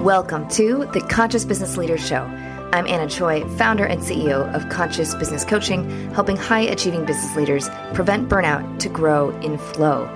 [0.00, 2.22] Welcome to the Conscious Business Leaders Show.
[2.72, 7.68] I'm Anna Choi, founder and CEO of Conscious Business Coaching, helping high achieving business leaders
[7.92, 10.06] prevent burnout to grow in flow.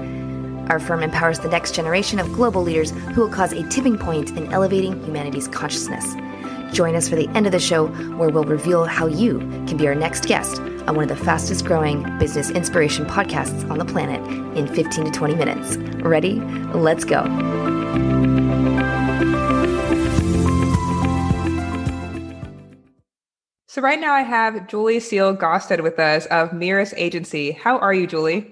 [0.71, 4.31] Our firm empowers the next generation of global leaders who will cause a tipping point
[4.31, 6.15] in elevating humanity's consciousness.
[6.75, 9.87] Join us for the end of the show, where we'll reveal how you can be
[9.87, 14.27] our next guest on one of the fastest growing business inspiration podcasts on the planet
[14.57, 15.77] in 15 to 20 minutes.
[16.03, 16.41] Ready?
[16.73, 17.23] Let's go.
[23.75, 27.51] So, right now I have Julie Seal-Gaustad with us of Mirus Agency.
[27.51, 28.49] How are you, Julie?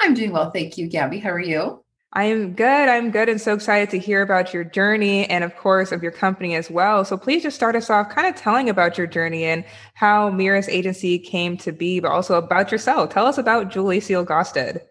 [0.00, 0.50] I'm doing well.
[0.50, 1.18] Thank you, Gabby.
[1.18, 1.82] How are you?
[2.12, 2.90] I'm good.
[2.90, 6.12] I'm good and so excited to hear about your journey and, of course, of your
[6.12, 7.06] company as well.
[7.06, 9.64] So, please just start us off kind of telling about your journey and
[9.94, 13.08] how Mirus Agency came to be, but also about yourself.
[13.08, 14.82] Tell us about Julie Seal-Gaustad.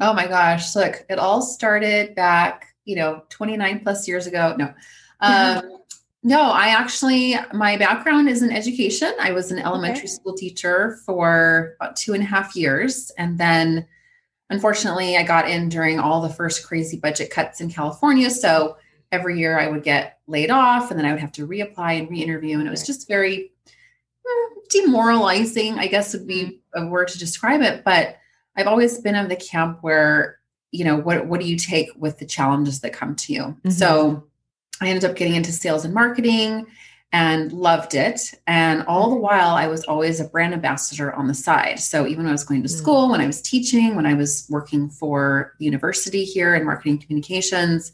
[0.00, 0.74] Oh my gosh.
[0.74, 4.56] Look, it all started back, you know, 29 plus years ago.
[4.58, 4.74] No.
[5.20, 5.83] Um,
[6.26, 9.12] no, I actually, my background is in education.
[9.20, 10.06] I was an elementary okay.
[10.06, 13.12] school teacher for about two and a half years.
[13.18, 13.86] And then
[14.48, 18.30] unfortunately, I got in during all the first crazy budget cuts in California.
[18.30, 18.78] So
[19.12, 22.10] every year I would get laid off and then I would have to reapply and
[22.10, 22.58] re interview.
[22.58, 23.52] And it was just very
[24.26, 26.84] eh, demoralizing, I guess would be mm-hmm.
[26.84, 27.84] a word to describe it.
[27.84, 28.16] But
[28.56, 30.38] I've always been of the camp where,
[30.70, 33.42] you know, what, what do you take with the challenges that come to you?
[33.42, 33.70] Mm-hmm.
[33.70, 34.26] So
[34.84, 36.66] I ended up getting into sales and marketing
[37.12, 38.34] and loved it.
[38.48, 41.78] And all the while, I was always a brand ambassador on the side.
[41.78, 42.76] So even when I was going to mm.
[42.76, 46.98] school, when I was teaching, when I was working for the university here in marketing
[46.98, 47.92] communications,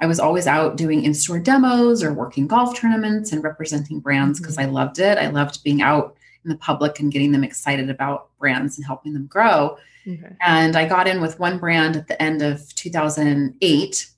[0.00, 4.40] I was always out doing in store demos or working golf tournaments and representing brands
[4.40, 4.70] because mm-hmm.
[4.70, 5.18] I loved it.
[5.18, 9.12] I loved being out in the public and getting them excited about brands and helping
[9.12, 9.76] them grow.
[10.08, 10.34] Okay.
[10.40, 14.10] And I got in with one brand at the end of 2008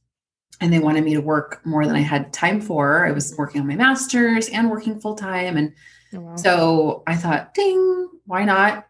[0.60, 3.06] and they wanted me to work more than I had time for.
[3.06, 5.56] I was working on my master's and working full time.
[5.56, 5.72] And
[6.14, 6.36] oh, wow.
[6.36, 8.86] so I thought, ding, why not,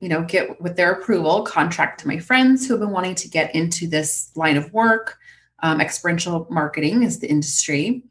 [0.00, 3.28] you know, get with their approval, contract to my friends who have been wanting to
[3.28, 5.18] get into this line of work.
[5.62, 8.02] Um, experiential marketing is the industry.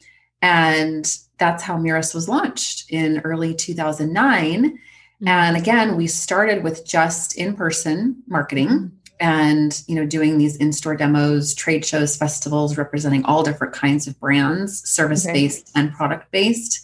[0.41, 1.05] And
[1.37, 4.63] that's how Mirus was launched in early 2009.
[4.63, 5.27] Mm-hmm.
[5.27, 8.91] And again, we started with just in person marketing.
[9.19, 14.19] And you know doing these in-store demos trade shows festivals representing all different kinds of
[14.19, 15.81] brands service based okay.
[15.81, 16.83] and product based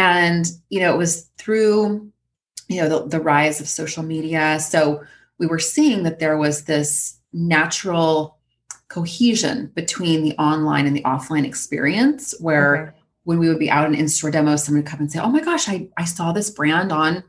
[0.00, 2.10] and you know it was through
[2.68, 5.04] you know the, the rise of social media so
[5.38, 8.38] we were seeing that there was this natural
[8.88, 12.96] cohesion between the online and the offline experience where okay.
[13.24, 15.40] when we would be out in in-store demos someone would come and say oh my
[15.40, 17.22] gosh i, I saw this brand on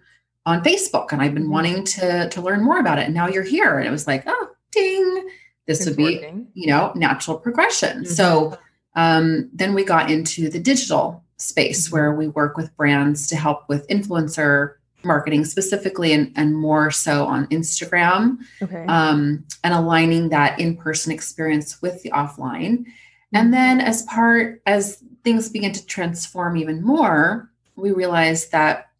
[0.45, 1.51] on Facebook and I've been mm-hmm.
[1.51, 3.05] wanting to to learn more about it.
[3.05, 3.77] And now you're here.
[3.77, 5.29] And it was like, oh, ding.
[5.67, 6.47] This it's would be, working.
[6.53, 8.03] you know, natural progression.
[8.03, 8.13] Mm-hmm.
[8.13, 8.57] So
[8.95, 11.95] um, then we got into the digital space mm-hmm.
[11.95, 17.25] where we work with brands to help with influencer marketing specifically and, and more so
[17.25, 18.85] on Instagram okay.
[18.87, 22.85] um, and aligning that in-person experience with the offline.
[23.33, 23.51] And mm-hmm.
[23.51, 28.90] then as part as things begin to transform even more, we realized that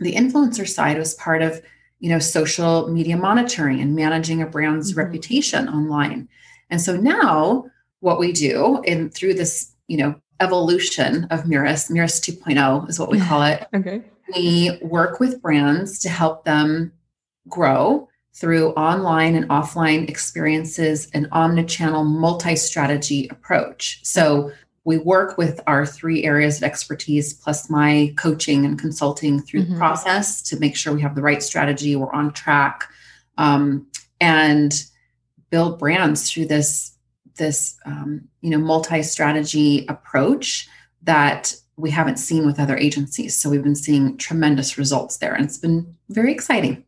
[0.00, 1.62] the influencer side was part of
[1.98, 5.00] you know social media monitoring and managing a brand's mm-hmm.
[5.00, 6.28] reputation online.
[6.70, 7.66] And so now
[8.00, 13.10] what we do and through this you know evolution of mirus mirus 2.0 is what
[13.10, 14.02] we call it okay.
[14.34, 16.90] we work with brands to help them
[17.48, 24.00] grow through online and offline experiences an omnichannel multi-strategy approach.
[24.02, 24.50] So
[24.90, 29.74] we work with our three areas of expertise plus my coaching and consulting through mm-hmm.
[29.74, 32.90] the process to make sure we have the right strategy we're on track
[33.38, 33.86] um,
[34.20, 34.84] and
[35.50, 36.96] build brands through this
[37.36, 40.68] this um, you know multi-strategy approach
[41.02, 45.44] that we haven't seen with other agencies so we've been seeing tremendous results there and
[45.44, 46.84] it's been very exciting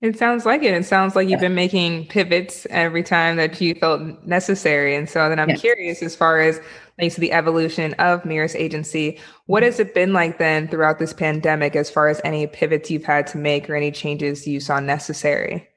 [0.00, 0.72] it sounds like it.
[0.72, 4.94] It sounds like you've been making pivots every time that you felt necessary.
[4.94, 5.60] And so then I'm yes.
[5.60, 6.58] curious as far as
[6.98, 11.12] thanks to the evolution of Mirus Agency, what has it been like then throughout this
[11.12, 14.80] pandemic as far as any pivots you've had to make or any changes you saw
[14.80, 15.68] necessary?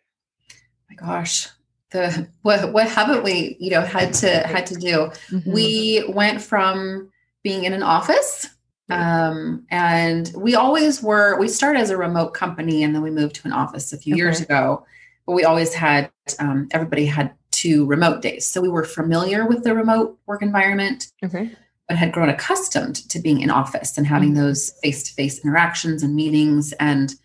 [0.89, 1.49] My gosh.
[1.91, 5.11] The what what haven't we, you know, had to had to do?
[5.29, 5.51] Mm-hmm.
[5.51, 7.11] We went from
[7.43, 8.49] being in an office
[8.89, 13.35] um, and we always were, we started as a remote company and then we moved
[13.35, 14.19] to an office a few okay.
[14.19, 14.85] years ago,
[15.25, 18.45] but we always had, um, everybody had two remote days.
[18.45, 21.51] So we were familiar with the remote work environment, okay.
[21.87, 24.41] but had grown accustomed to being in office and having mm-hmm.
[24.41, 26.73] those face to face interactions and meetings.
[26.73, 27.15] And,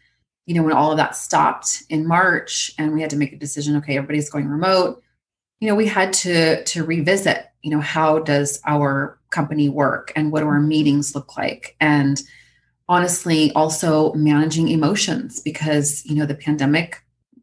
[0.46, 3.38] you know, when all of that stopped in March and we had to make a
[3.38, 5.02] decision, okay, everybody's going remote,
[5.61, 10.32] you know, we had to, to revisit, you know, how does our company work and
[10.32, 12.22] what do our meetings look like and
[12.88, 17.02] honestly also managing emotions because you know the pandemic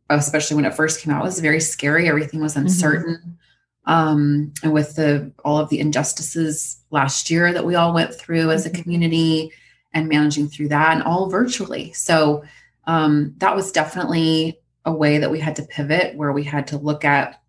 [0.09, 2.65] especially when it first came out was very scary everything was mm-hmm.
[2.65, 3.91] uncertain mm-hmm.
[3.91, 8.49] um, and with the all of the injustices last year that we all went through
[8.49, 8.81] as a mm-hmm.
[8.81, 9.51] community
[9.93, 12.43] and managing through that and all virtually so
[12.87, 16.77] um, that was definitely a way that we had to pivot where we had to
[16.77, 17.41] look at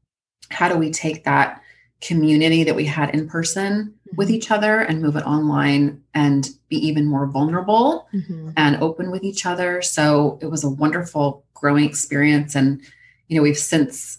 [0.51, 1.61] how do we take that
[2.01, 3.95] community that we had in person.
[4.15, 8.51] With each other and move it online and be even more vulnerable mm-hmm.
[8.57, 9.83] and open with each other.
[9.83, 12.55] So it was a wonderful growing experience.
[12.55, 12.81] And,
[13.29, 14.19] you know, we've since,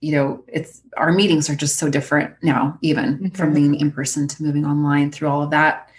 [0.00, 3.28] you know, it's our meetings are just so different now, even mm-hmm.
[3.30, 5.90] from being in person to moving online through all of that.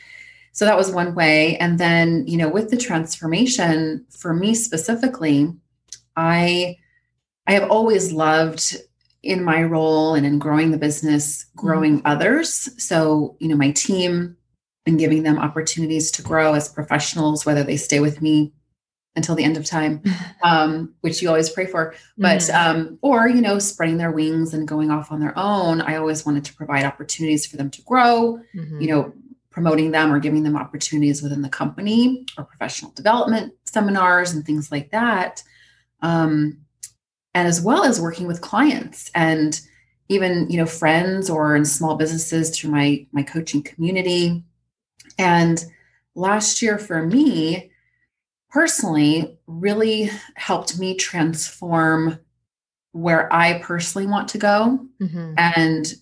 [0.51, 1.57] So that was one way.
[1.57, 5.53] And then, you know, with the transformation for me specifically,
[6.15, 6.77] I
[7.45, 8.75] I have always loved
[9.23, 12.07] in my role and in growing the business, growing mm-hmm.
[12.07, 12.69] others.
[12.83, 14.37] So, you know, my team
[14.85, 18.53] and giving them opportunities to grow as professionals, whether they stay with me
[19.15, 20.01] until the end of time,
[20.43, 22.79] um, which you always pray for, but, mm-hmm.
[22.79, 25.81] um, or, you know, spreading their wings and going off on their own.
[25.81, 28.79] I always wanted to provide opportunities for them to grow, mm-hmm.
[28.79, 29.13] you know,
[29.49, 34.71] promoting them or giving them opportunities within the company or professional development seminars and things
[34.71, 35.41] like that.
[36.03, 36.59] Um,
[37.33, 39.61] and as well as working with clients and
[40.09, 44.43] even you know friends or in small businesses through my my coaching community
[45.17, 45.65] and
[46.15, 47.71] last year for me
[48.49, 52.19] personally really helped me transform
[52.91, 55.33] where i personally want to go mm-hmm.
[55.37, 55.93] and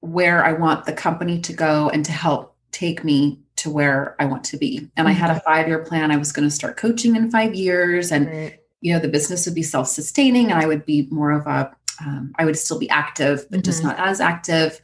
[0.00, 4.24] where i want the company to go and to help take me to where i
[4.24, 5.06] want to be and mm-hmm.
[5.08, 5.44] i had a mm-hmm.
[5.44, 8.92] five year plan i was going to start coaching in five years and right you
[8.92, 12.44] know the business would be self-sustaining and i would be more of a um, I
[12.44, 13.64] would still be active but mm-hmm.
[13.64, 14.80] just not as active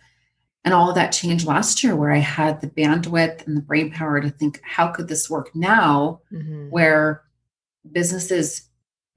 [0.64, 3.90] and all of that changed last year where i had the bandwidth and the brain
[3.90, 6.70] power to think how could this work now mm-hmm.
[6.70, 7.22] where
[7.90, 8.68] businesses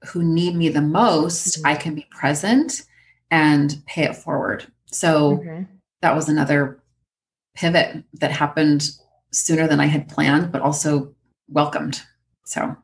[0.08, 1.66] who need me the most mm-hmm.
[1.66, 2.82] i can be present
[3.30, 5.42] and pay it forward so
[6.02, 6.78] that was another
[7.54, 8.90] pivot that happened
[9.32, 11.14] sooner than i had planned but also
[11.48, 12.02] welcomed
[12.44, 12.76] so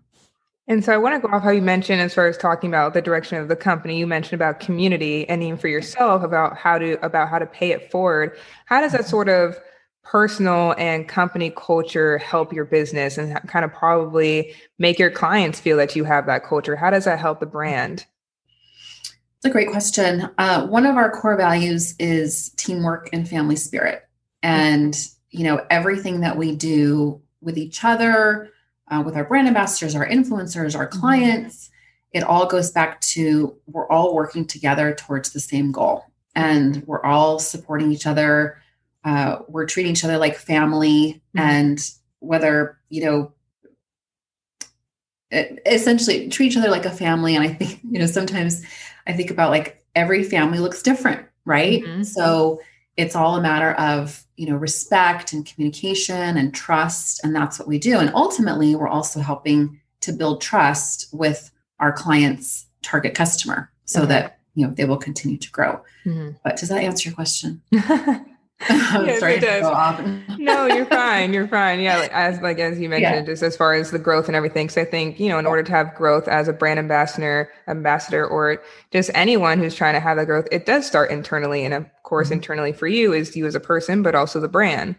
[0.69, 2.94] and so I want to go off how you mentioned as far as talking about
[2.94, 6.79] the direction of the company, you mentioned about community and even for yourself about how
[6.79, 8.37] to about how to pay it forward.
[8.67, 9.59] How does that sort of
[10.05, 15.76] personal and company culture help your business and kind of probably make your clients feel
[15.76, 16.76] that you have that culture?
[16.76, 18.06] How does that help the brand?
[19.38, 20.31] It's a great question.
[20.38, 24.05] Uh, one of our core values is teamwork and family spirit.
[24.41, 24.97] And,
[25.31, 28.52] you know, everything that we do with each other,
[28.93, 31.71] uh, with our brand ambassadors, our influencers, our clients.
[32.12, 36.05] It all goes back to we're all working together towards the same goal
[36.35, 38.59] and we're all supporting each other.
[39.03, 41.23] Uh, we're treating each other like family.
[41.35, 41.39] Mm-hmm.
[41.39, 43.33] And whether, you know,
[45.33, 47.35] essentially treat each other like a family.
[47.35, 48.62] And I think, you know, sometimes
[49.06, 51.83] I think about like every family looks different, right?
[51.83, 52.03] Mm-hmm.
[52.03, 52.61] So
[52.97, 57.69] it's all a matter of you know respect and communication and trust and that's what
[57.69, 63.71] we do and ultimately we're also helping to build trust with our clients target customer
[63.85, 64.09] so mm-hmm.
[64.11, 66.31] that you know they will continue to grow mm-hmm.
[66.44, 67.63] but does that answer your question
[68.71, 70.39] yes, sorry it does.
[70.39, 71.33] no, you're fine.
[71.33, 71.81] You're fine.
[71.81, 73.33] Yeah, like, as like as you mentioned, yeah.
[73.33, 74.69] just as far as the growth and everything.
[74.69, 78.27] So I think you know, in order to have growth as a brand ambassador, ambassador,
[78.27, 81.65] or just anyone who's trying to have that growth, it does start internally.
[81.65, 82.35] And of course, mm-hmm.
[82.35, 84.97] internally for you is you as a person, but also the brand.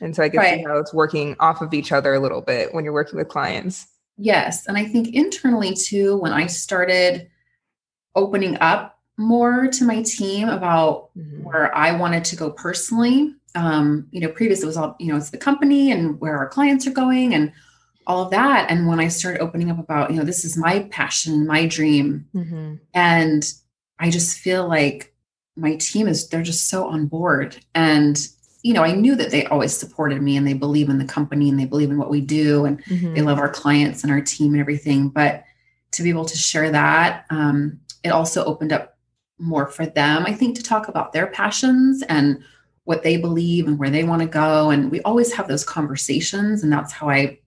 [0.00, 0.58] And so I can right.
[0.58, 3.28] see how it's working off of each other a little bit when you're working with
[3.28, 3.86] clients.
[4.18, 7.28] Yes, and I think internally too, when I started
[8.14, 11.42] opening up more to my team about mm-hmm.
[11.42, 13.34] where I wanted to go personally.
[13.54, 16.48] Um, you know, previous it was all, you know, it's the company and where our
[16.48, 17.52] clients are going and
[18.06, 18.70] all of that.
[18.70, 22.26] And when I started opening up about, you know, this is my passion, my dream.
[22.34, 22.74] Mm-hmm.
[22.94, 23.52] And
[23.98, 25.14] I just feel like
[25.56, 27.56] my team is, they're just so on board.
[27.74, 28.18] And,
[28.62, 31.48] you know, I knew that they always supported me and they believe in the company
[31.48, 33.14] and they believe in what we do and mm-hmm.
[33.14, 35.08] they love our clients and our team and everything.
[35.08, 35.44] But
[35.92, 38.95] to be able to share that, um, it also opened up
[39.38, 42.42] more for them, I think, to talk about their passions and
[42.84, 44.70] what they believe and where they want to go.
[44.70, 46.62] And we always have those conversations.
[46.62, 47.38] And that's how I,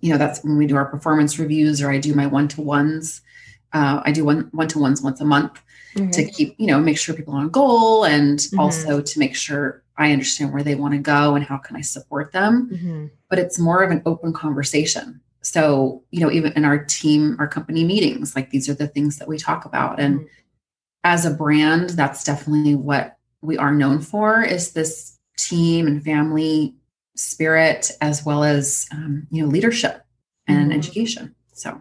[0.00, 2.60] you know, that's when we do our performance reviews or I do my one to
[2.60, 3.22] ones.
[3.72, 5.60] Uh, I do one one to ones once a month
[5.94, 6.10] mm-hmm.
[6.10, 8.60] to keep, you know, make sure people are on goal and mm-hmm.
[8.60, 11.80] also to make sure I understand where they want to go and how can I
[11.80, 12.70] support them.
[12.70, 13.06] Mm-hmm.
[13.28, 15.20] But it's more of an open conversation.
[15.40, 19.18] So, you know, even in our team, our company meetings, like these are the things
[19.18, 19.98] that we talk about.
[19.98, 20.28] And mm-hmm
[21.08, 26.74] as a brand, that's definitely what we are known for is this team and family
[27.16, 30.04] spirit as well as um, you know leadership
[30.46, 30.78] and mm-hmm.
[30.78, 31.80] education so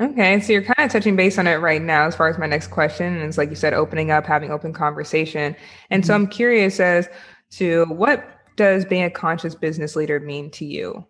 [0.00, 2.46] okay so you're kind of touching base on it right now as far as my
[2.46, 5.54] next question and it's like you said opening up having open conversation
[5.90, 6.08] and mm-hmm.
[6.08, 7.08] so i'm curious as
[7.50, 8.24] to what
[8.56, 11.06] does being a conscious business leader mean to you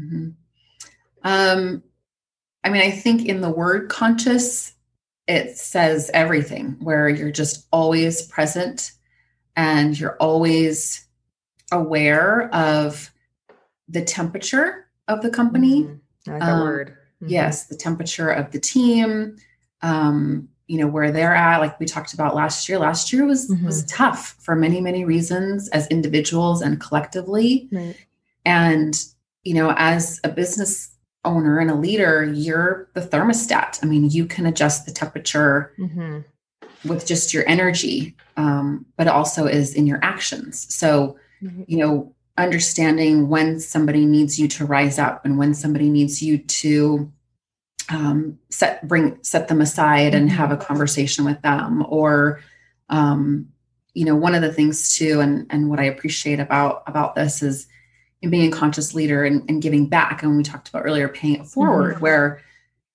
[0.00, 0.30] mm-hmm.
[1.22, 1.82] um
[2.64, 4.72] i mean i think in the word conscious
[5.28, 8.92] it says everything where you're just always present
[9.54, 11.06] and you're always
[11.70, 13.12] aware of
[13.88, 15.84] the temperature of the company.
[15.84, 16.32] Mm-hmm.
[16.32, 16.96] like um, word.
[17.22, 17.28] Mm-hmm.
[17.28, 19.36] Yes, the temperature of the team.
[19.82, 21.60] Um, you know where they're at.
[21.60, 22.78] Like we talked about last year.
[22.78, 23.66] Last year was mm-hmm.
[23.66, 27.68] was tough for many many reasons as individuals and collectively.
[27.70, 27.96] Right.
[28.44, 28.94] And
[29.44, 30.90] you know, as a business
[31.28, 33.78] owner and a leader, you're the thermostat.
[33.82, 36.20] I mean, you can adjust the temperature mm-hmm.
[36.88, 40.74] with just your energy, um, but also is in your actions.
[40.74, 41.62] So mm-hmm.
[41.66, 46.38] you know understanding when somebody needs you to rise up and when somebody needs you
[46.38, 47.12] to
[47.90, 50.64] um, set bring set them aside and have a mm-hmm.
[50.64, 52.40] conversation with them or
[52.88, 53.48] um,
[53.94, 57.42] you know one of the things too and and what i appreciate about about this
[57.42, 57.66] is
[58.22, 61.36] in being a conscious leader and, and giving back and we talked about earlier paying
[61.36, 62.02] it forward mm-hmm.
[62.02, 62.42] where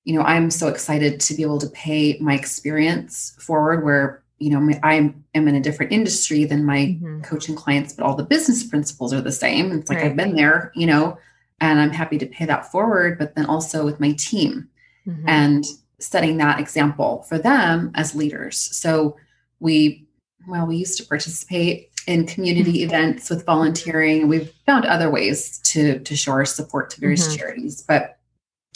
[0.04, 4.50] you know i'm so excited to be able to pay my experience forward where you
[4.50, 7.22] know i am in a different industry than my mm-hmm.
[7.22, 10.08] coaching clients but all the business principles are the same it's like right.
[10.08, 11.18] i've been there you know
[11.62, 14.68] and i'm happy to pay that forward but then also with my team
[15.08, 15.28] mm-hmm.
[15.28, 15.66] and
[16.00, 19.16] setting that example for them as leaders so
[19.62, 20.06] we
[20.48, 22.86] well we used to participate in community mm-hmm.
[22.86, 27.38] events with volunteering we've found other ways to to show our support to various mm-hmm.
[27.38, 28.18] charities but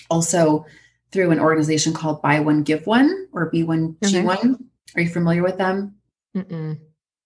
[0.09, 0.65] also
[1.11, 4.57] through an organization called buy one give one or b1g1
[4.95, 5.95] are you familiar with them?
[6.35, 6.79] Mm-mm.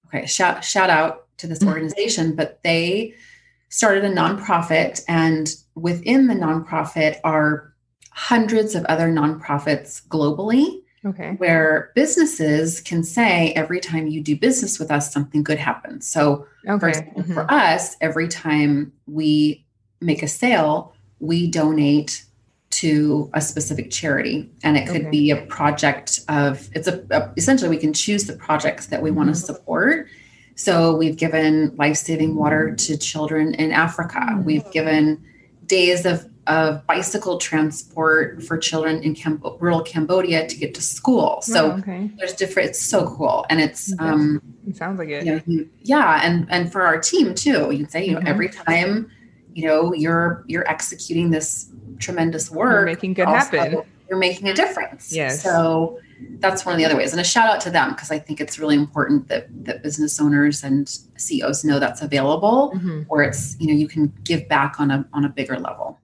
[0.07, 3.13] Okay, shout shout out to this organization, but they
[3.69, 7.73] started a nonprofit, and within the nonprofit are
[8.11, 10.80] hundreds of other nonprofits globally.
[11.05, 11.33] Okay.
[11.37, 16.07] Where businesses can say every time you do business with us, something good happens.
[16.07, 16.79] So, okay.
[16.79, 17.33] for, mm-hmm.
[17.33, 19.65] for us, every time we
[19.99, 22.25] make a sale, we donate
[22.71, 25.09] to a specific charity and it could okay.
[25.09, 29.09] be a project of it's a, a, essentially we can choose the projects that we
[29.09, 29.17] mm-hmm.
[29.17, 30.07] want to support
[30.55, 34.45] so we've given life-saving water to children in africa mm-hmm.
[34.45, 35.21] we've given
[35.71, 41.41] days of, of bicycle transport for children in Cam- rural cambodia to get to school
[41.41, 42.11] so oh, okay.
[42.17, 46.21] there's different it's so cool and it's um it sounds like it you know, yeah
[46.23, 48.27] and and for our team too you can say you know mm-hmm.
[48.27, 49.09] every time
[49.53, 52.71] you know you're you're executing this tremendous work.
[52.71, 53.83] You're making good happen.
[54.09, 55.13] You're making a difference.
[55.13, 55.41] Yes.
[55.41, 55.99] So
[56.39, 57.13] that's one of the other ways.
[57.13, 60.19] And a shout out to them because I think it's really important that that business
[60.19, 63.03] owners and CEOs know that's available mm-hmm.
[63.07, 65.99] or it's, you know, you can give back on a on a bigger level.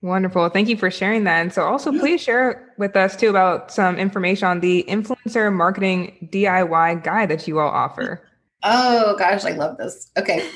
[0.00, 0.48] Wonderful.
[0.50, 1.40] Thank you for sharing that.
[1.40, 6.28] And so also please share with us too about some information on the influencer marketing
[6.32, 8.24] DIY guide that you all offer.
[8.62, 10.10] Oh gosh, I love this.
[10.16, 10.48] Okay.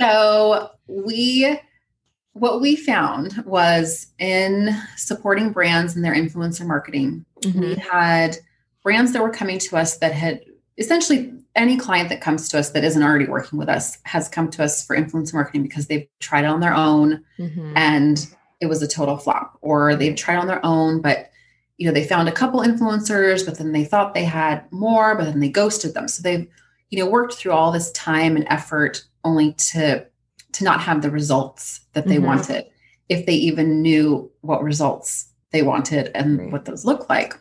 [0.00, 1.58] so we
[2.32, 7.60] what we found was in supporting brands and their influencer marketing, mm-hmm.
[7.60, 8.36] we had
[8.82, 10.40] brands that were coming to us that had
[10.78, 14.48] essentially any client that comes to us that isn't already working with us has come
[14.48, 17.72] to us for influencer marketing because they've tried it on their own mm-hmm.
[17.76, 21.30] and it was a total flop or they've tried on their own but
[21.78, 25.24] you know they found a couple influencers but then they thought they had more but
[25.24, 26.46] then they ghosted them so they've
[26.90, 30.04] you know worked through all this time and effort only to
[30.52, 32.26] to not have the results that they mm-hmm.
[32.26, 32.66] wanted
[33.08, 36.52] if they even knew what results they wanted and right.
[36.52, 37.34] what those look like.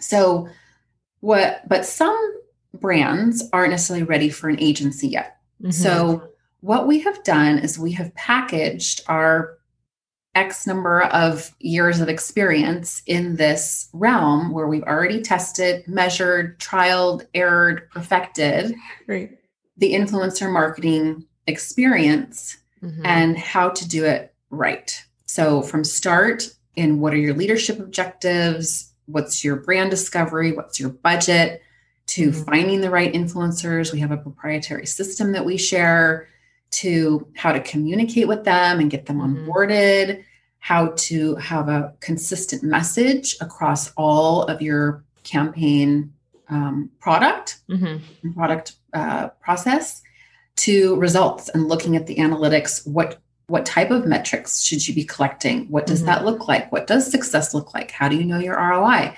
[0.00, 0.48] So
[1.20, 2.40] what but some
[2.74, 5.38] brands aren't necessarily ready for an agency yet.
[5.60, 5.70] Mm-hmm.
[5.70, 6.28] So
[6.60, 9.58] what we have done is we have packaged our
[10.34, 17.26] X number of years of experience in this realm where we've already tested, measured, trialed,
[17.34, 18.74] errored, perfected
[19.06, 19.38] right.
[19.76, 23.04] the influencer marketing experience mm-hmm.
[23.04, 25.00] and how to do it right.
[25.26, 28.92] So, from start, in what are your leadership objectives?
[29.06, 30.52] What's your brand discovery?
[30.52, 31.62] What's your budget?
[32.08, 32.42] To mm-hmm.
[32.42, 33.92] finding the right influencers.
[33.92, 36.28] We have a proprietary system that we share
[36.74, 39.48] to how to communicate with them and get them mm-hmm.
[39.48, 40.24] onboarded,
[40.58, 46.12] how to have a consistent message across all of your campaign
[46.48, 48.32] um, product, mm-hmm.
[48.32, 50.02] product uh, process,
[50.56, 55.04] to results and looking at the analytics what what type of metrics should you be
[55.04, 56.06] collecting what does mm-hmm.
[56.06, 59.12] that look like what does success look like how do you know your roi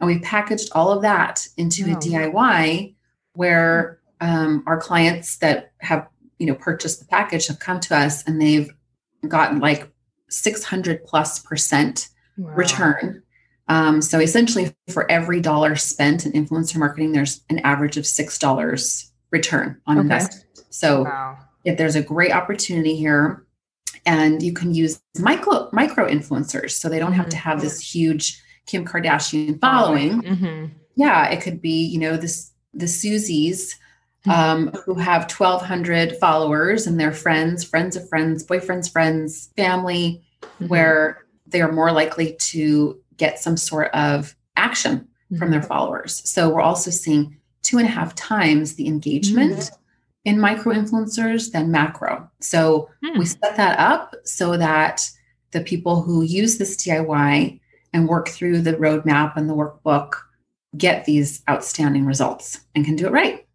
[0.00, 1.92] and we've packaged all of that into oh.
[1.92, 2.94] a diy
[3.34, 6.08] where um, our clients that have
[6.40, 8.70] you know, purchased the package have come to us and they've
[9.28, 9.88] gotten like
[10.30, 12.54] 600 plus percent wow.
[12.54, 13.22] return.
[13.68, 18.38] Um, so essentially, for every dollar spent in influencer marketing, there's an average of six
[18.38, 20.02] dollars return on okay.
[20.02, 20.64] investment.
[20.70, 21.38] So wow.
[21.64, 23.46] if there's a great opportunity here,
[24.06, 27.48] and you can use micro micro influencers, so they don't have to mm-hmm.
[27.48, 30.22] have this huge Kim Kardashian following.
[30.22, 30.66] Mm-hmm.
[30.96, 33.74] Yeah, it could be you know this the Susies.
[34.28, 40.68] Um, who have 1,200 followers and their friends, friends of friends, boyfriends, friends, family, mm-hmm.
[40.68, 45.36] where they are more likely to get some sort of action mm-hmm.
[45.36, 45.68] from their mm-hmm.
[45.68, 46.28] followers.
[46.28, 49.74] So we're also seeing two and a half times the engagement mm-hmm.
[50.26, 52.30] in micro influencers than macro.
[52.40, 53.18] So mm.
[53.18, 55.08] we set that up so that
[55.52, 57.60] the people who use this DIY
[57.92, 60.14] and work through the roadmap and the workbook
[60.76, 63.46] get these outstanding results and can do it right.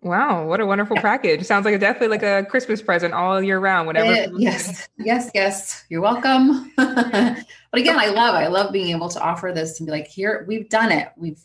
[0.00, 1.02] Wow, what a wonderful yeah.
[1.02, 1.44] package.
[1.44, 4.12] Sounds like a, definitely like a Christmas present all year round, whenever.
[4.12, 5.84] It, yes, yes, yes.
[5.88, 6.72] You're welcome.
[6.76, 10.44] but again, I love I love being able to offer this and be like, here,
[10.46, 11.10] we've done it.
[11.16, 11.40] We've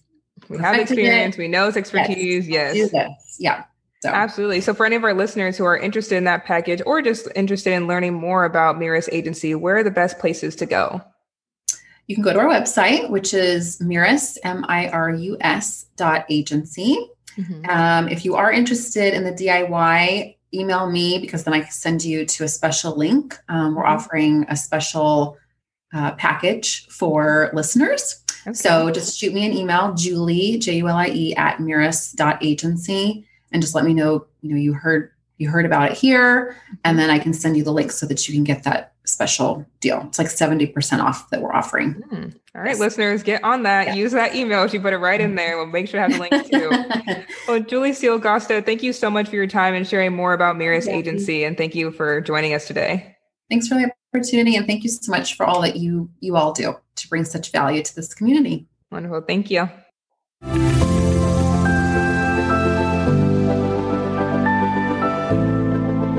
[0.50, 1.40] we have experience, it.
[1.40, 2.48] we know it's expertise.
[2.48, 2.92] Yes.
[2.94, 3.38] yes.
[3.40, 3.64] Yeah.
[4.02, 4.10] So.
[4.10, 4.60] Absolutely.
[4.62, 7.72] So, for any of our listeners who are interested in that package or just interested
[7.72, 11.02] in learning more about Mirus Agency, where are the best places to go?
[12.08, 16.26] You can go to our website, which is Mirus, M I R U S dot
[16.30, 17.10] agency.
[17.38, 17.70] Mm-hmm.
[17.70, 22.04] Um, if you are interested in the DIY, email me because then I can send
[22.04, 23.38] you to a special link.
[23.50, 23.94] Um, we're mm-hmm.
[23.94, 25.38] offering a special
[25.94, 28.24] uh, package for listeners.
[28.46, 28.54] Okay.
[28.54, 33.62] So just shoot me an email, Julie, J U L I E, at mirus.agency, and
[33.62, 37.10] just let me know, you know, you heard you heard about it here, and then
[37.10, 40.04] I can send you the link so that you can get that special deal.
[40.08, 41.96] It's like 70% off that we're offering.
[42.12, 42.36] Mm.
[42.56, 42.80] All right, yes.
[42.80, 43.88] listeners, get on that.
[43.88, 43.96] Yeah.
[43.96, 44.68] Use that email.
[44.68, 45.58] She put it right in there.
[45.58, 47.26] We'll make sure to have the link too.
[47.48, 50.86] well, Julie Seal-Gaustad, thank you so much for your time and sharing more about Mirus
[50.86, 50.94] yeah.
[50.94, 51.44] Agency.
[51.44, 53.16] And thank you for joining us today.
[53.50, 54.56] Thanks for the opportunity.
[54.56, 57.52] And thank you so much for all that you you all do to bring such
[57.52, 58.68] value to this community.
[58.92, 59.22] Wonderful.
[59.22, 59.70] Thank you.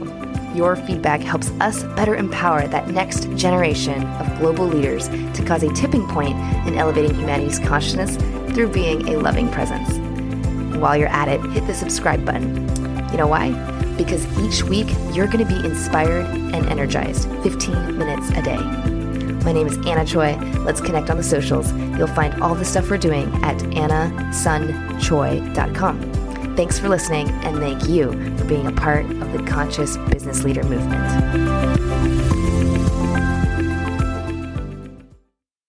[0.53, 5.73] Your feedback helps us better empower that next generation of global leaders to cause a
[5.73, 8.15] tipping point in elevating humanity's consciousness
[8.53, 9.89] through being a loving presence.
[9.89, 12.67] And while you're at it, hit the subscribe button.
[13.11, 13.51] You know why?
[13.97, 18.94] Because each week you're going to be inspired and energized 15 minutes a day.
[19.45, 20.35] My name is Anna Choi.
[20.65, 21.71] Let's connect on the socials.
[21.71, 26.55] You'll find all the stuff we're doing at annasunchoi.com.
[26.55, 30.63] Thanks for listening, and thank you for being a part of the Conscious Business Leader
[30.63, 31.05] movement.